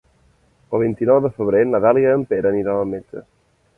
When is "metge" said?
2.95-3.23